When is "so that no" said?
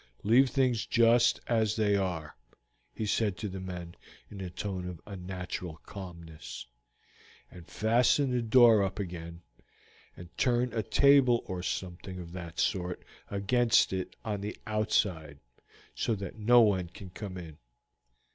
15.93-16.61